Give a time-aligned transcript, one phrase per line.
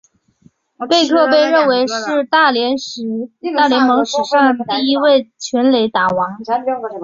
[0.89, 6.39] 贝克被认为是大联盟史上第一位全垒打王。